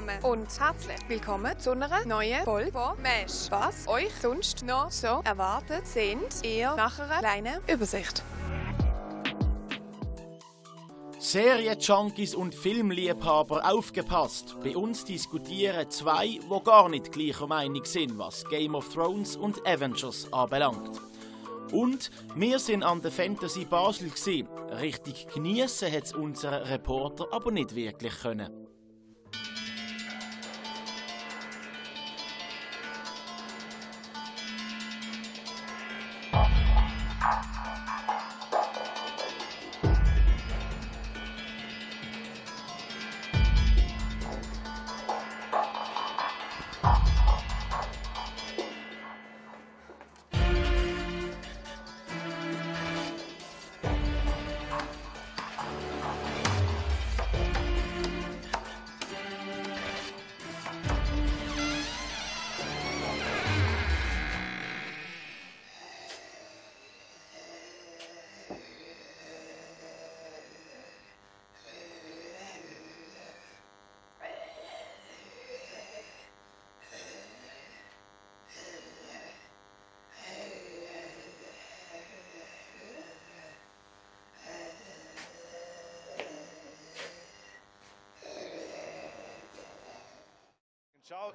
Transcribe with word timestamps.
zusammen 0.00 0.24
und 0.24 0.60
herzlich 0.60 0.98
willkommen 1.08 1.58
zu 1.58 1.72
einer 1.72 2.04
neuen 2.06 2.42
Folge 2.44 2.72
von 2.72 3.00
Mesh. 3.00 3.50
Was 3.50 3.86
euch 3.88 4.10
sonst 4.20 4.64
noch 4.64 4.90
so 4.90 5.20
erwartet, 5.24 5.86
sind 5.86 6.44
eher 6.44 6.74
nach 6.76 6.98
einer 6.98 7.18
kleinen 7.18 7.60
Übersicht. 7.66 8.22
Serienjunkies 11.18 12.34
und 12.34 12.54
Filmliebhaber 12.54 13.70
aufgepasst. 13.70 14.56
Bei 14.62 14.76
uns 14.76 15.04
diskutieren 15.04 15.90
zwei, 15.90 16.40
wo 16.48 16.60
gar 16.60 16.88
nicht 16.88 17.12
gleicher 17.12 17.46
Meinung 17.46 17.84
sind, 17.84 18.18
was 18.18 18.44
Game 18.46 18.74
of 18.74 18.88
Thrones 18.92 19.36
und 19.36 19.66
Avengers 19.66 20.32
anbelangt. 20.32 20.98
Und 21.72 22.10
wir 22.34 22.58
sind 22.58 22.82
an 22.82 23.02
der 23.02 23.12
Fantasy 23.12 23.64
Basel 23.64 24.08
gewesen. 24.08 24.48
Richtig 24.80 25.28
geniessen 25.28 25.92
hat 25.92 26.14
unser 26.14 26.68
Reporter 26.68 27.26
aber 27.32 27.52
nicht 27.52 27.74
wirklich 27.74 28.18
können. 28.18 28.59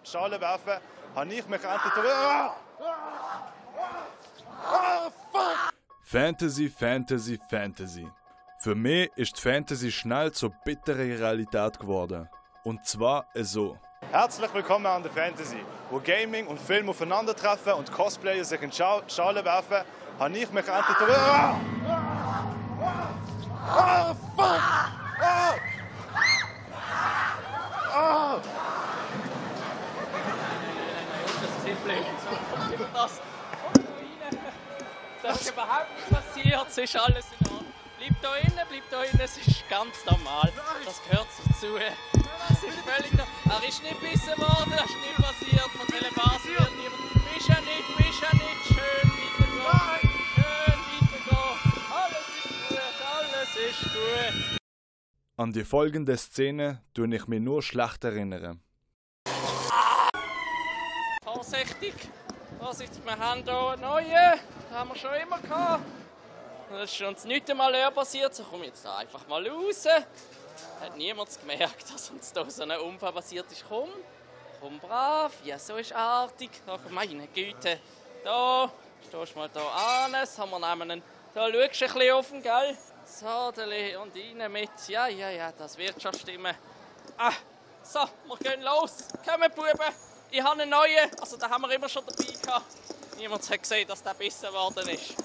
Schale 0.05 0.39
werfen, 0.39 0.79
habe 1.15 1.33
ich 1.33 1.45
mich 1.49 1.61
endlich... 1.61 1.93
Ah! 2.07 2.55
Ah, 4.71 5.09
fuck! 5.33 5.73
Fantasy, 6.01 6.69
Fantasy, 6.69 7.37
Fantasy. 7.49 8.09
Für 8.59 8.73
mich 8.73 9.11
ist 9.17 9.37
Fantasy 9.37 9.91
schnell 9.91 10.31
zur 10.31 10.51
bitteren 10.63 11.11
Realität 11.11 11.77
geworden. 11.77 12.29
Und 12.63 12.85
zwar 12.85 13.25
so. 13.33 13.77
Herzlich 14.11 14.53
willkommen 14.53 14.85
an 14.85 15.03
der 15.03 15.11
Fantasy, 15.11 15.59
wo 15.89 15.99
Gaming 15.99 16.47
und 16.47 16.57
Film 16.57 16.87
aufeinandertreffen 16.87 17.73
und 17.73 17.91
Cosplayer 17.91 18.45
sich 18.45 18.61
in 18.61 18.71
Schale 18.71 19.43
werfen, 19.43 19.83
habe 20.17 20.37
ich 20.37 20.49
mich 20.51 20.67
endlich... 20.67 21.17
Ah! 21.17 21.59
Ah, 23.67 24.15
fuck! 24.37 24.61
Ah! 25.19 25.55
Ah! 27.93 28.64
Das, 31.85 33.21
das 35.21 35.41
ist 35.41 35.51
überhaupt 35.51 35.89
nicht 35.95 36.09
passiert, 36.09 36.67
es 36.67 36.77
ist 36.79 36.95
alles 36.95 37.25
in 37.39 37.47
Ordnung. 37.47 37.73
Bleib 37.99 38.21
da 38.21 38.35
innen, 38.37 38.65
bleib 38.69 38.89
da 38.89 39.03
innen, 39.03 39.21
es 39.21 39.37
ist 39.37 39.69
ganz 39.69 40.03
normal. 40.05 40.51
Das 40.83 41.01
gehört 41.03 41.27
dazu. 41.47 41.77
Es 42.49 42.63
ist 42.63 42.79
völlig 42.79 43.11
normal. 43.11 43.61
Er 43.61 43.67
ist 43.67 43.83
nicht 43.83 43.99
gebissen 44.01 44.37
worden, 44.37 44.71
das 44.71 44.85
ist 44.85 44.95
nicht 44.95 45.15
passiert. 45.15 45.61
Von 45.61 45.87
Telebas 45.87 46.43
wird 46.45 46.71
niemand. 46.75 47.33
Bist 47.33 47.49
ja 47.49 47.59
nicht, 47.61 47.97
bist 47.97 48.21
ja 48.21 48.31
nicht. 48.33 48.65
Schön 48.65 49.09
weitergehen. 49.11 50.09
Schön 50.33 50.79
weitergehen. 51.01 51.85
Alles 51.93 52.27
ist 52.33 52.49
gut, 52.69 52.97
alles 53.13 53.51
ist 53.55 53.83
gut. 53.93 54.59
An 55.37 55.51
die 55.51 55.63
folgende 55.63 56.17
Szene 56.17 56.81
tue 56.95 57.13
ich 57.15 57.27
mich 57.27 57.41
nur 57.41 57.61
schlecht 57.61 58.03
erinnern. 58.03 58.64
Vorsichtig. 61.45 61.93
Vorsichtig, 62.59 63.05
wir 63.05 63.19
haben 63.19 63.43
hier 63.43 63.53
einen 63.53 63.81
neuen. 63.81 64.05
Den 64.07 64.75
haben 64.75 64.89
wir 64.89 64.95
schon 64.95 65.13
immer 65.13 65.37
gehabt. 65.37 65.85
Das 66.71 66.91
ist 66.91 67.01
uns 67.03 67.23
nicht 67.25 67.47
einmal 67.51 67.91
passiert. 67.91 68.33
So 68.33 68.43
komm 68.49 68.63
jetzt 68.63 68.83
einfach 68.87 69.27
mal 69.27 69.47
raus. 69.47 69.85
Hat 70.81 70.97
niemand 70.97 71.39
gemerkt, 71.39 71.83
dass 71.93 72.09
uns 72.09 72.33
da 72.33 72.49
so 72.49 72.63
ein 72.63 72.71
Unfall 72.71 73.13
passiert 73.13 73.51
ist. 73.51 73.63
Komm, 73.69 73.89
komm 74.59 74.79
brav. 74.79 75.33
Ja, 75.43 75.59
so 75.59 75.75
ist 75.75 75.93
artig. 75.93 76.49
Ach, 76.65 76.79
meine 76.89 77.27
Güte. 77.27 77.79
Da, 78.23 78.71
stehst 79.07 79.35
mal 79.35 79.49
da 79.49 79.67
an. 79.67 80.13
Das 80.13 80.39
haben 80.39 80.49
wir 80.49 80.75
nämlich. 80.75 81.03
Da 81.35 81.45
schaust 81.45 81.53
du 81.53 81.85
ein 81.85 81.93
bisschen 81.93 82.13
offen, 82.13 82.41
gell? 82.41 82.77
So, 83.05 83.27
und 83.27 83.59
rein 83.59 84.51
mit. 84.51 84.87
Ja, 84.87 85.07
ja, 85.07 85.29
ja, 85.29 85.51
das 85.51 85.77
wird 85.77 86.01
schon 86.01 86.13
stimmen. 86.15 86.55
Ah, 87.19 87.33
so, 87.83 87.99
wir 87.99 88.37
gehen 88.37 88.63
los. 88.63 89.09
Kommen, 89.23 89.51
Buben. 89.51 90.14
Ich 90.37 90.43
habe 90.43 90.61
einen 90.61 90.69
neuen. 90.69 91.09
Also, 91.21 91.37
den 91.37 91.49
haben 91.49 91.61
wir 91.61 91.71
immer 91.73 91.87
schon 91.87 92.03
dabei 92.05 92.29
gehabt. 92.29 92.65
Niemand 93.17 93.49
hat 93.49 93.61
gesehen, 93.61 93.87
dass 93.87 94.03
der 94.03 94.13
besser 94.15 94.49
geworden 94.49 94.89
ist. 94.89 95.15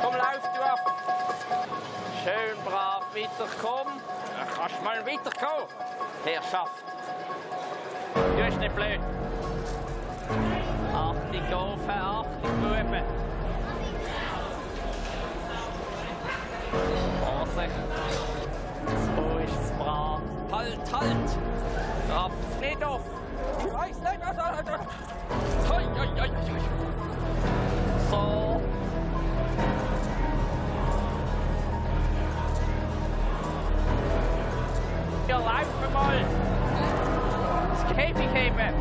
Komm, 0.00 0.14
lauf 0.14 0.52
du 0.54 0.62
ab. 0.62 0.94
Schön 2.22 2.56
brav 2.64 3.02
weiterkommen. 3.12 4.00
Ja, 4.38 4.46
kannst 4.56 4.82
mal 4.84 5.04
weiterkommen. 5.04 5.66
Herrschaft. 6.24 6.84
Du 8.14 8.44
bist 8.44 8.58
nicht 8.58 8.76
blöd. 8.76 9.00
Achtung, 10.94 11.52
Ofen, 11.52 11.90
Achtung, 11.90 12.62
Buben. 12.62 13.02
Vorsicht. 17.20 18.33
Halt, 20.54 20.78
halt! 20.92 21.30
Ab, 22.16 22.30
nicht 22.60 22.84
auf! 22.84 23.00
Er. 24.68 24.78
So. 28.08 28.60
Ja, 35.26 35.38
laufen 35.38 35.92
mal! 35.92 36.24
Das 37.72 37.96
Käfig 37.96 38.28
heben! 38.32 38.74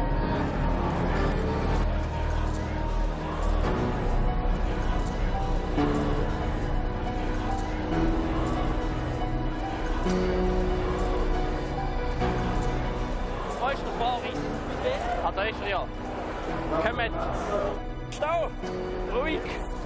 Ruhig! 19.14 19.42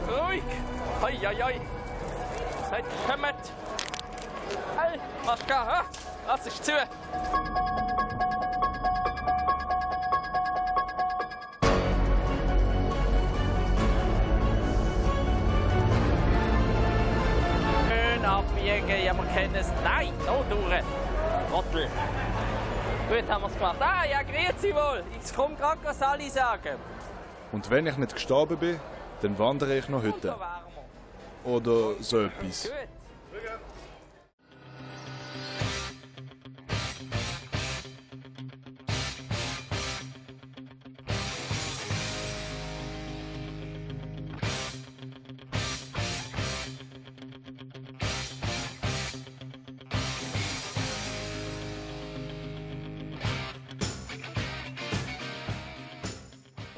Ruhig! 0.07 0.43
Hoi, 1.01 1.15
hoi, 1.25 1.35
hoi! 1.43 1.61
Seid, 2.69 2.85
kommt! 3.05 3.51
Hey, 4.77 4.99
geht? 5.25 5.49
hä? 5.49 5.81
Was 6.27 6.47
ist 6.47 6.65
zu? 6.65 6.71
Schön 17.87 18.25
abbiegen, 18.25 19.03
ja, 19.05 19.13
wir 19.13 19.25
kennen 19.33 19.55
es. 19.55 19.67
Nein, 19.83 20.13
da 20.25 20.43
durch! 20.49 20.83
Trottel! 21.49 21.87
Gut 23.07 23.29
haben 23.29 23.41
wir 23.43 23.47
es 23.47 23.53
gemacht. 23.53 23.77
Ah, 23.79 24.05
ja, 24.05 24.21
grüezi 24.23 24.73
wohl. 24.75 25.03
Ich 25.23 25.33
komme 25.33 25.55
gerade 25.55 25.79
was 25.83 26.01
alle 26.01 26.29
sagen. 26.29 26.77
Und 27.51 27.69
wenn 27.69 27.87
ich 27.87 27.97
nicht 27.97 28.13
gestorben 28.13 28.57
bin, 28.57 28.79
dann 29.21 29.39
wandere 29.39 29.77
ich 29.77 29.89
noch 29.89 30.03
heute. 30.03 30.35
Oder 31.43 31.93
so 32.01 32.21
etwas. 32.21 32.69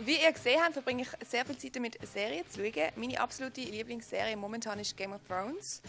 Wie 0.09 0.19
ihr 0.19 0.31
gesehen 0.31 0.59
habt, 0.59 0.73
verbringe 0.73 1.03
ich 1.03 1.27
sehr 1.29 1.45
viel 1.45 1.55
Zeit 1.55 1.75
damit, 1.75 1.99
Serien 2.11 2.43
zu 2.49 2.65
schauen. 2.65 2.91
Meine 2.95 3.21
absolute 3.21 3.61
Lieblingsserie 3.61 4.35
momentan 4.35 4.79
ist 4.79 4.97
Game 4.97 5.13
of 5.13 5.21
Thrones. 5.27 5.83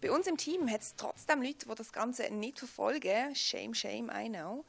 Bei 0.00 0.12
uns 0.12 0.28
im 0.28 0.36
Team 0.36 0.70
hat 0.70 0.82
es 0.82 0.94
trotzdem 0.94 1.42
Leute, 1.42 1.66
die 1.68 1.74
das 1.74 1.92
Ganze 1.92 2.32
nicht 2.32 2.60
verfolgen. 2.60 3.34
Shame, 3.34 3.74
shame, 3.74 4.12
I 4.14 4.28
know. 4.28 4.64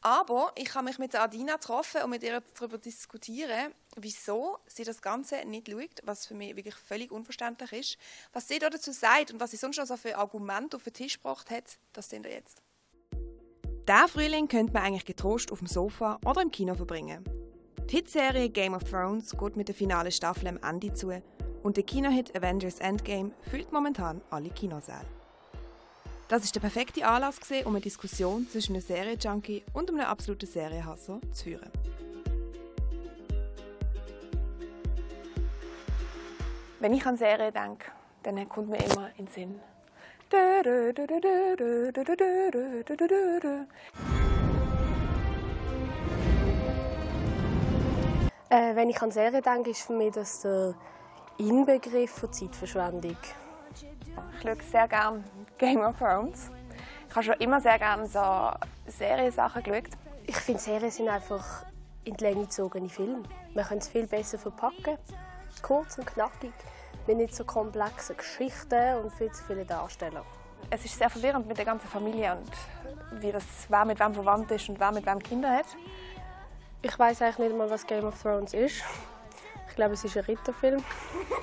Aber 0.00 0.50
ich 0.56 0.74
habe 0.74 0.86
mich 0.86 0.98
mit 0.98 1.14
Adina 1.14 1.58
getroffen 1.58 2.02
und 2.02 2.10
mit 2.10 2.24
ihr 2.24 2.42
darüber 2.58 2.78
diskutieren, 2.78 3.72
wieso 3.94 4.58
sie 4.66 4.82
das 4.82 5.00
Ganze 5.00 5.44
nicht 5.44 5.70
schaut, 5.70 6.00
was 6.02 6.26
für 6.26 6.34
mich 6.34 6.56
wirklich 6.56 6.74
völlig 6.74 7.12
unverständlich 7.12 7.72
ist. 7.72 7.98
Was 8.32 8.48
sie 8.48 8.58
dazu 8.58 8.90
sagt 8.90 9.32
und 9.32 9.38
was 9.38 9.52
sie 9.52 9.58
sonst 9.58 9.76
noch 9.76 9.86
so 9.86 9.96
für 9.96 10.18
Argumente 10.18 10.76
auf 10.76 10.82
den 10.82 10.94
Tisch 10.94 11.18
gebracht 11.18 11.50
hat, 11.50 11.78
das 11.92 12.10
sehen 12.10 12.24
wir 12.24 12.32
jetzt. 12.32 12.60
Der 13.86 14.08
Frühling 14.08 14.48
könnte 14.48 14.72
man 14.72 14.82
eigentlich 14.82 15.04
getrost 15.04 15.52
auf 15.52 15.60
dem 15.60 15.68
Sofa 15.68 16.18
oder 16.24 16.42
im 16.42 16.50
Kino 16.50 16.74
verbringen. 16.74 17.39
Die 17.90 17.96
Hitserie 17.96 18.48
Game 18.48 18.74
of 18.74 18.84
Thrones 18.84 19.36
geht 19.36 19.56
mit 19.56 19.66
der 19.66 19.74
finalen 19.74 20.12
Staffel 20.12 20.46
am 20.46 20.60
Ende 20.62 20.94
zu 20.94 21.10
und 21.64 21.76
der 21.76 21.82
Kinohit 21.82 22.36
Avengers 22.36 22.78
Endgame 22.78 23.32
füllt 23.50 23.72
momentan 23.72 24.20
alle 24.30 24.48
Kinosäle. 24.50 25.04
Das 26.28 26.44
ist 26.44 26.54
der 26.54 26.60
perfekte 26.60 27.04
Anlass, 27.04 27.40
um 27.64 27.74
eine 27.74 27.80
Diskussion 27.80 28.46
zwischen 28.48 28.74
einem 28.74 28.82
Serienjunkie 28.82 29.64
und 29.72 29.90
einem 29.90 30.02
absoluten 30.02 30.46
Serienhasser 30.46 31.18
zu 31.32 31.44
führen. 31.44 31.68
Wenn 36.78 36.94
ich 36.94 37.04
an 37.04 37.16
Serien 37.16 37.52
denke, 37.52 37.90
dann 38.22 38.48
kommt 38.48 38.68
mir 38.68 38.78
immer 38.78 39.10
in 39.16 39.24
den 39.24 39.34
Sinn. 39.34 39.60
Äh, 48.50 48.74
wenn 48.74 48.90
ich 48.90 49.00
an 49.00 49.12
Serien 49.12 49.42
denke, 49.42 49.70
ist 49.70 49.82
für 49.82 49.92
mich 49.92 50.12
das 50.12 50.40
der 50.40 50.74
Inbegriff 51.38 52.10
von 52.10 52.32
Zeitverschwendung. 52.32 53.16
Ich 53.72 54.42
schaue 54.42 54.56
sehr 54.68 54.88
gerne 54.88 55.22
Game 55.56 55.80
of 55.80 55.96
Thrones. 55.96 56.50
Ich 57.08 57.14
habe 57.14 57.24
schon 57.26 57.34
immer 57.34 57.60
sehr 57.60 57.78
gerne 57.78 58.06
so 58.08 58.50
Seriensachen 58.90 59.62
geschaut. 59.62 59.90
Ich 60.26 60.34
finde, 60.34 60.60
Serien 60.60 60.90
sind 60.90 61.08
einfach 61.08 61.64
in 62.02 62.14
die 62.14 62.24
Länge 62.24 62.40
gezogene 62.46 62.88
Filme. 62.88 63.22
Man 63.54 63.64
kann 63.64 63.78
es 63.78 63.86
viel 63.86 64.08
besser 64.08 64.36
verpacken. 64.36 64.98
Kurz 65.62 65.96
und 65.98 66.06
knackig, 66.08 66.52
mit 67.06 67.18
nicht 67.18 67.36
so 67.36 67.44
komplexen 67.44 68.16
Geschichten 68.16 68.96
und 68.96 69.12
viel 69.12 69.30
zu 69.30 69.44
viele 69.44 69.64
Darsteller. 69.64 70.24
Es 70.70 70.84
ist 70.84 70.98
sehr 70.98 71.08
verwirrend 71.08 71.46
mit 71.46 71.56
der 71.56 71.66
ganzen 71.66 71.86
Familie 71.86 72.36
und 72.36 73.22
wie 73.22 73.30
das 73.30 73.44
wer 73.68 73.84
mit 73.84 74.00
wem 74.00 74.12
verwandt 74.12 74.50
ist 74.50 74.68
und 74.68 74.80
wer 74.80 74.90
mit 74.90 75.06
wem 75.06 75.20
Kinder 75.20 75.50
hat. 75.50 75.66
Ich 76.82 76.98
weiß 76.98 77.20
eigentlich 77.22 77.38
nicht 77.38 77.56
mal, 77.56 77.68
was 77.68 77.86
Game 77.86 78.04
of 78.04 78.20
Thrones 78.22 78.54
ist. 78.54 78.82
Ich 79.68 79.76
glaube, 79.76 79.94
es 79.94 80.04
ist 80.04 80.16
ein 80.16 80.24
Ritterfilm. 80.24 80.82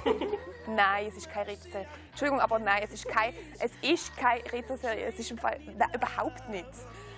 nein, 0.68 1.08
es 1.08 1.18
ist 1.18 1.30
kein 1.30 1.46
Ritterserie. 1.46 1.88
Entschuldigung, 2.10 2.42
aber 2.42 2.58
nein, 2.58 2.82
es 2.84 2.92
ist 2.92 3.08
kein, 3.08 3.34
es 3.60 3.72
ist 3.82 4.12
Ritterserie. 4.52 5.06
Es 5.06 5.20
ist 5.20 5.30
im 5.30 5.38
Fall 5.38 5.60
nein, 5.78 5.90
überhaupt 5.94 6.50
nicht. 6.50 6.66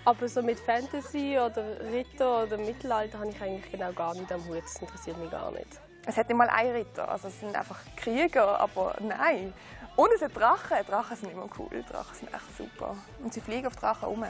Aber 0.03 0.27
so 0.27 0.41
mit 0.41 0.59
Fantasy 0.59 1.37
oder 1.37 1.79
Ritter 1.91 2.43
oder 2.43 2.57
Mittelalter 2.57 3.19
habe 3.19 3.29
ich 3.29 3.41
eigentlich 3.41 3.71
genau 3.71 3.93
gar 3.93 4.13
nicht 4.13 4.31
am 4.31 4.45
Hut. 4.47 4.63
Das 4.63 4.81
interessiert 4.81 5.17
mich 5.17 5.31
gar 5.31 5.51
nicht. 5.51 5.79
Es 6.05 6.17
hat 6.17 6.27
nicht 6.27 6.37
mal 6.37 6.49
einen 6.49 6.71
Ritter. 6.71 7.09
Also 7.09 7.29
es 7.29 7.39
sind 7.39 7.55
einfach 7.55 7.79
Krieger, 7.95 8.59
aber 8.59 8.95
nein. 8.99 9.53
Und 9.95 10.11
es 10.13 10.19
sind 10.19 10.35
Drachen. 10.35 10.77
Drachen 10.87 11.15
sind 11.15 11.31
immer 11.31 11.47
cool. 11.57 11.83
Drachen 11.89 12.15
sind 12.15 12.33
echt 12.33 12.57
super. 12.57 12.97
Und 13.23 13.33
sie 13.33 13.41
fliegen 13.41 13.67
auf 13.67 13.75
Drachen 13.77 14.09
um. 14.09 14.25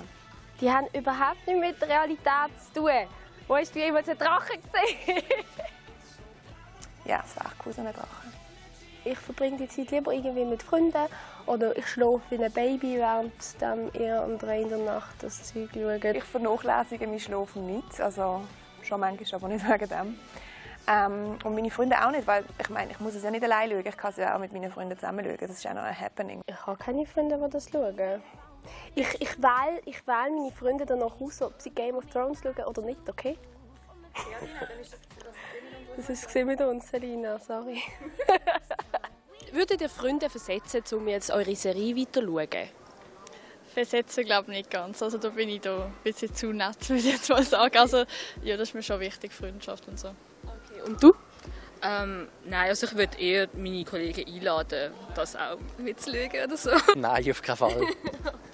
Die 0.61 0.71
haben 0.71 0.87
überhaupt 0.93 1.47
nichts 1.47 1.79
mit 1.79 1.89
Realität 1.89 2.51
zu 2.73 2.81
tun. 2.81 3.07
Wo 3.49 3.57
hast 3.57 3.73
du 3.73 3.79
jemals 3.79 4.07
einen 4.07 4.19
Drachen 4.19 4.61
gesehen? 4.61 5.23
ja, 7.05 7.23
es 7.25 7.35
wäre 7.35 7.47
echt 7.47 7.55
cool, 7.65 7.73
so 7.73 7.81
ein 7.81 7.91
Drache. 7.91 8.27
Ich 9.03 9.17
verbringe 9.17 9.57
die 9.57 9.67
Zeit 9.67 9.89
lieber 9.89 10.13
irgendwie 10.13 10.45
mit 10.45 10.61
Freunden 10.61 11.07
oder 11.47 11.75
ich 11.75 11.87
schlafe 11.87 12.21
wie 12.29 12.43
ein 12.43 12.51
Baby, 12.51 12.97
während 12.97 13.33
ihr 13.95 14.23
um 14.23 14.37
drei 14.37 14.61
in 14.61 14.69
der 14.69 14.77
Nacht 14.77 15.15
das 15.23 15.51
Zeug 15.51 15.69
schaut. 15.73 16.03
Ich 16.03 16.23
vernachlässige 16.25 17.07
mein 17.07 17.19
Schlafen 17.19 17.65
nicht, 17.65 17.99
also 17.99 18.43
schon 18.83 18.99
manchmal, 18.99 19.41
aber 19.41 19.47
nicht 19.47 19.67
wegen 19.67 19.89
dem. 19.89 20.19
Ähm, 20.87 21.39
und 21.43 21.55
meine 21.55 21.71
Freunde 21.71 21.95
auch 22.05 22.11
nicht, 22.11 22.27
weil 22.27 22.45
ich 22.59 22.69
meine, 22.69 22.91
ich 22.91 22.99
muss 22.99 23.15
es 23.15 23.23
ja 23.23 23.31
nicht 23.31 23.43
allein 23.43 23.71
schauen, 23.71 23.83
ich 23.83 23.97
kann 23.97 24.11
es 24.11 24.17
ja 24.17 24.35
auch 24.35 24.39
mit 24.39 24.53
meinen 24.53 24.69
Freunden 24.71 24.95
zusammen 24.95 25.25
schauen. 25.25 25.37
Das 25.39 25.49
ist 25.49 25.63
ja 25.63 25.73
noch 25.73 25.81
ein 25.81 25.99
Happening. 25.99 26.41
Ich 26.45 26.67
habe 26.67 26.77
keine 26.77 27.07
Freunde, 27.07 27.39
die 27.43 27.49
das 27.49 27.67
schauen. 27.71 28.21
Ich, 28.95 29.21
ich 29.21 29.41
wähle 29.41 29.81
ich 29.85 30.05
wähl 30.07 30.31
meine 30.31 30.51
Freunde 30.51 30.85
danach 30.85 31.19
aus, 31.19 31.41
ob 31.41 31.61
sie 31.61 31.69
Game 31.69 31.95
of 31.95 32.05
Thrones 32.07 32.41
schauen 32.41 32.65
oder 32.65 32.81
nicht, 32.81 33.07
okay? 33.09 33.37
Das 35.95 36.09
ist 36.09 36.35
es 36.35 36.45
mit 36.45 36.61
uns, 36.61 36.89
Selina, 36.89 37.39
sorry. 37.39 37.81
Würdet 39.51 39.81
ihr 39.81 39.89
Freunde 39.89 40.29
versetzen, 40.29 40.83
um 40.93 41.07
jetzt 41.07 41.31
eure 41.31 41.55
Serie 41.55 41.95
weiter 41.95 42.21
zu? 42.21 42.69
Versetzen 43.73 44.25
glaube 44.25 44.51
ich 44.51 44.57
nicht 44.57 44.71
ganz. 44.71 45.01
Also 45.01 45.17
da 45.17 45.29
bin 45.29 45.49
ich 45.49 45.61
da 45.61 45.85
ein 45.85 45.93
bisschen 46.03 46.33
zu 46.33 46.51
nett, 46.51 46.77
würde 46.89 46.99
ich 46.99 47.11
jetzt 47.13 47.29
mal 47.29 47.43
sagen. 47.43 47.77
Also 47.77 48.05
ja, 48.43 48.57
das 48.57 48.69
ist 48.69 48.73
mir 48.75 48.83
schon 48.83 48.99
wichtig, 48.99 49.31
Freundschaft 49.31 49.87
und 49.87 49.99
so. 49.99 50.09
Okay, 50.43 50.81
und 50.85 51.01
du? 51.01 51.13
Ähm, 51.81 52.27
nein, 52.45 52.69
also 52.69 52.87
ich 52.87 52.95
würde 52.95 53.17
eher 53.17 53.47
meine 53.53 53.85
Kollegen 53.85 54.27
einladen, 54.27 54.93
das 55.15 55.35
auch 55.35 55.57
mitzuschauen 55.77 56.45
oder 56.45 56.57
so. 56.57 56.71
Nein, 56.95 57.31
auf 57.31 57.41
keinen 57.41 57.57
Fall. 57.57 57.81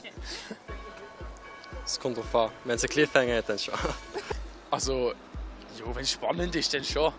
Es 1.86 2.00
kommt 2.00 2.18
drauf 2.18 2.36
an. 2.36 2.52
Wenn 2.64 2.76
es 2.76 2.84
einen 2.84 2.90
Cliffhanger 2.90 3.38
hat, 3.38 3.50
dann 3.50 3.60
schon. 3.60 3.74
Also, 4.72 5.14
ja, 5.78 5.96
wenn 5.96 6.04
es 6.04 6.12
spannend 6.12 6.54
ist, 6.56 6.74
dann 6.74 6.84
schon. 6.84 7.14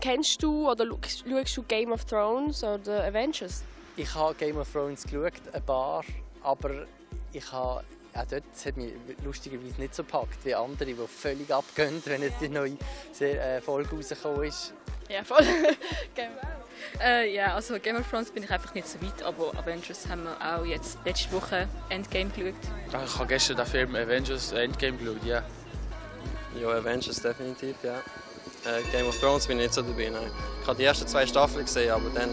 Kennst 0.00 0.42
du 0.42 0.70
oder 0.70 0.86
schaust 0.86 1.56
du 1.56 1.62
Game 1.64 1.90
of 1.90 2.04
Thrones 2.04 2.62
oder 2.62 3.04
Avengers? 3.04 3.64
Ich 3.96 4.14
habe 4.14 4.34
Game 4.34 4.56
of 4.58 4.70
Thrones 4.70 5.02
geschaut, 5.02 5.32
ein 5.52 5.64
paar, 5.64 6.04
aber 6.42 6.86
ich 7.32 7.50
habe 7.50 7.82
auch 8.14 8.24
dort 8.24 8.42
hat 8.64 8.76
mich 8.76 8.92
lustigerweise 9.24 9.80
nicht 9.80 9.94
so 9.94 10.02
gepackt 10.02 10.44
wie 10.44 10.54
andere, 10.54 10.86
die 10.86 11.06
völlig 11.06 11.52
abgehen, 11.52 12.02
wenn 12.06 12.22
jetzt 12.22 12.40
die 12.40 12.48
neue 12.48 12.76
äh, 13.20 13.60
Folge 13.60 13.94
rausgekommen 13.94 14.44
ist. 14.44 14.72
Ja, 15.08 15.24
voll. 15.24 15.44
äh, 17.02 17.34
ja, 17.34 17.54
also 17.54 17.78
Game 17.78 17.96
of 17.96 18.08
Thrones 18.08 18.30
bin 18.30 18.42
ich 18.42 18.50
einfach 18.50 18.74
nicht 18.74 18.88
so 18.88 19.00
weit, 19.02 19.22
aber 19.22 19.52
Avengers 19.58 20.08
haben 20.08 20.24
wir 20.24 20.36
auch 20.40 20.64
jetzt 20.64 20.98
letzte 21.04 21.32
Woche 21.32 21.68
Endgame 21.88 22.30
geschaut. 22.30 22.54
Ich 22.88 23.18
habe 23.18 23.26
gestern 23.26 23.56
den 23.56 23.66
Film 23.66 23.94
Avengers 23.94 24.52
Endgame 24.52 24.96
geschaut, 24.96 25.24
ja. 25.24 25.42
Ja, 26.60 26.68
Avengers 26.68 27.22
definitiv, 27.22 27.76
ja. 27.82 27.98
Äh, 28.64 28.82
Game 28.92 29.06
of 29.06 29.18
Thrones 29.18 29.46
bin 29.46 29.58
ich 29.58 29.64
nicht 29.64 29.74
so 29.74 29.82
dabei, 29.82 30.10
nein. 30.10 30.30
Ich 30.60 30.66
habe 30.66 30.76
die 30.76 30.84
ersten 30.84 31.06
zwei 31.06 31.26
Staffeln 31.26 31.64
gesehen, 31.64 31.90
aber 31.90 32.10
dann, 32.10 32.30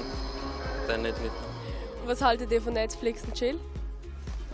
dann 0.87 1.01
nicht 1.03 1.15
weiter. 1.21 1.47
Was 2.05 2.21
haltet 2.21 2.51
ihr 2.51 2.61
von 2.61 2.73
Netflix 2.73 3.23
und 3.23 3.33
Chill? 3.33 3.59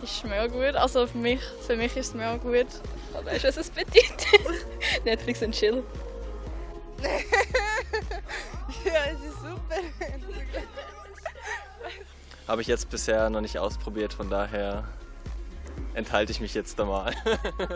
Ist 0.02 0.24
mega 0.24 0.46
gut. 0.46 0.76
Also 0.76 1.06
für 1.06 1.18
mich, 1.18 1.40
für 1.66 1.76
mich 1.76 1.96
ist 1.96 2.08
es 2.08 2.14
mega 2.14 2.36
gut. 2.36 2.66
Weißt 3.24 3.44
du, 3.44 3.48
was 3.48 3.56
es 3.56 3.70
bedeutet? 3.70 4.26
Netflix 5.04 5.42
und 5.42 5.52
Chill. 5.52 5.82
super. 9.54 9.76
Habe 12.48 12.62
ich 12.62 12.68
jetzt 12.68 12.90
bisher 12.90 13.30
noch 13.30 13.40
nicht 13.40 13.58
ausprobiert, 13.58 14.12
von 14.12 14.28
daher 14.28 14.84
enthalte 15.94 16.32
ich 16.32 16.40
mich 16.40 16.52
jetzt 16.54 16.78
da 16.78 16.84
mal. 16.84 17.14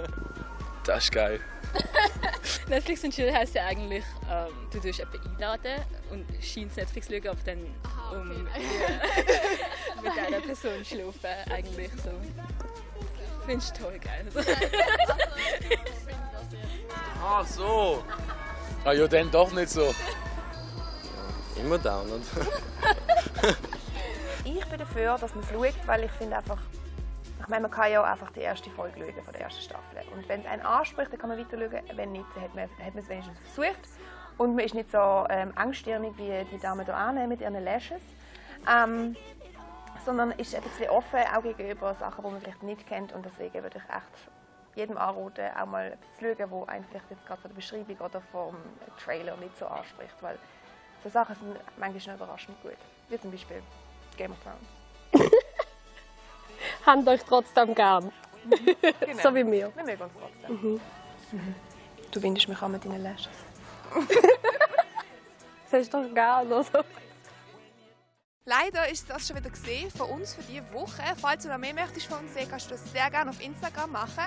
das 0.85 1.05
ist 1.05 1.13
geil. 1.13 1.41
Netflix 2.69 3.03
und 3.05 3.15
Chill 3.15 3.33
heisst 3.33 3.55
ja 3.55 3.65
eigentlich, 3.67 4.05
ähm, 4.31 4.49
du 4.71 4.79
tust 4.79 4.99
jemanden 4.99 5.27
einladen 5.35 5.83
und 6.11 6.27
scheinst 6.43 6.77
Netflix 6.77 7.09
schauen, 7.09 7.29
aber 7.29 7.41
dann 7.45 7.67
Aha, 7.85 8.11
okay. 8.11 8.21
um 8.21 8.47
ja, 8.47 8.53
mit 10.03 10.13
einer 10.19 10.41
Person 10.41 10.85
schlafen 10.85 11.51
eigentlich 11.51 11.91
so. 12.03 12.11
Findest 13.47 13.79
du 13.79 13.85
toll 13.85 13.99
geil. 13.99 14.27
ah 17.23 17.43
so. 17.45 18.05
Ah 18.85 18.93
ja, 18.93 19.09
dann 19.09 19.31
doch 19.31 19.51
nicht 19.53 19.71
so. 19.71 19.95
Immer 21.61 21.79
down, 21.79 22.07
ich 24.45 24.67
bin 24.67 24.79
dafür, 24.79 25.19
dass 25.19 25.35
man 25.35 25.43
es 25.45 25.51
schaut, 25.51 25.87
weil 25.87 26.05
ich 26.05 26.11
finde 26.13 26.37
einfach, 26.37 26.59
ich 27.41 27.49
meine, 27.49 27.63
man 27.63 27.71
kann 27.71 27.91
ja 27.91 28.03
einfach 28.03 28.31
die 28.31 28.41
erste 28.41 28.71
Folge 28.71 29.01
schauen 29.01 29.25
von 29.25 29.33
der 29.33 29.43
ersten 29.43 29.63
Staffel. 29.63 30.03
Und 30.15 30.29
wenn 30.29 30.41
es 30.41 30.47
einen 30.47 30.63
anspricht, 30.63 31.13
dann 31.13 31.19
kann 31.19 31.31
man 31.31 31.39
weiter 31.39 31.59
schauen. 31.59 31.83
Wenn 31.97 32.13
nicht, 32.13 32.27
dann 32.35 32.45
hat 32.45 32.55
man, 32.55 32.65
hat 32.65 32.95
man 32.95 33.03
es 33.03 33.09
wenigstens 33.09 33.39
versucht. 33.39 33.89
Und 34.37 34.55
man 34.55 34.65
ist 34.65 34.75
nicht 34.75 34.91
so 34.91 35.27
ähm, 35.29 35.53
angststirnig 35.57 36.17
wie 36.17 36.45
die 36.53 36.61
Dame 36.61 36.85
hier 36.85 37.27
mit 37.27 37.41
ihren 37.41 37.65
Lashes. 37.65 38.03
Ähm, 38.71 39.17
sondern 40.05 40.31
ist 40.33 40.55
ein 40.55 40.63
bisschen 40.63 40.91
offen, 40.91 41.21
auch 41.37 41.43
gegenüber 41.43 41.95
Sachen, 41.95 42.25
die 42.25 42.31
man 42.31 42.41
vielleicht 42.41 42.63
nicht 42.63 42.87
kennt. 42.87 43.13
Und 43.13 43.25
deswegen 43.25 43.63
würde 43.63 43.79
ich 43.79 43.95
echt 43.95 44.31
jedem 44.75 44.97
anraten, 44.97 45.51
auch 45.57 45.67
mal 45.67 45.93
etwas 45.93 46.17
zu 46.19 46.25
schauen, 46.25 46.61
das 46.61 46.69
einen 46.69 46.87
jetzt 47.11 47.27
gerade 47.27 47.41
von 47.41 47.51
der 47.51 47.57
Beschreibung 47.57 47.97
oder 47.99 48.21
vom 48.33 48.57
Trailer 49.03 49.37
nicht 49.37 49.57
so 49.57 49.67
anspricht. 49.67 50.15
Weil 50.21 50.39
so 51.09 51.13
Sachen 51.13 51.35
sind 51.37 51.57
manchmal 51.79 52.17
noch 52.17 52.25
überraschend 52.25 52.61
gut. 52.63 52.77
Wie 53.09 53.19
zum 53.19 53.31
Beispiel 53.31 53.63
Game 54.17 54.33
of 54.33 54.39
Thrones. 54.43 55.31
habt 56.87 57.09
euch 57.09 57.23
trotzdem 57.25 57.75
gern. 57.75 58.13
Genau. 59.01 59.19
so 59.23 59.35
wie 59.35 59.47
wir. 59.51 59.73
Wir 59.75 59.85
mögen 59.85 60.03
uns 60.03 60.13
trotzdem. 60.19 60.71
Mhm. 60.73 60.81
Mhm. 61.33 61.55
Du 62.11 62.23
windest 62.23 62.49
mich 62.49 62.61
an 62.61 62.73
mit 62.73 62.85
deinen 62.85 63.03
Lashes. 63.03 63.29
das 65.71 65.81
ist 65.81 65.93
doch 65.93 66.05
geil, 66.15 66.47
oder? 66.47 66.85
Leider 68.45 68.89
ist 68.89 69.11
das 69.11 69.29
schon 69.29 69.37
wieder 69.37 69.51
gesehen 69.51 69.91
von 69.91 70.09
uns 70.09 70.35
für 70.35 70.43
diese 70.43 70.73
Woche. 70.73 71.03
Falls 71.21 71.43
du 71.43 71.51
noch 71.51 71.59
mehr 71.59 71.75
möchtest 71.75 72.07
von 72.07 72.19
uns 72.21 72.33
sehen, 72.33 72.49
kannst 72.49 72.67
du 72.67 72.71
das 72.71 72.93
sehr 72.93 73.11
gerne 73.11 73.31
auf 73.31 73.43
Instagram 73.43 73.93
machen, 73.93 74.25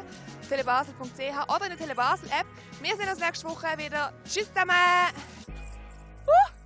telebasel.ch 0.47 1.55
oder 1.55 1.63
in 1.63 1.69
der 1.69 1.77
Telebasel-App. 1.79 2.45
Wir 2.81 2.95
sehen 2.95 3.09
uns 3.09 3.19
nächste 3.19 3.47
Woche 3.47 3.65
wieder. 3.77 4.13
Tschüss 4.23 4.47
zusammen! 4.47 4.75
Uh! 6.27 6.60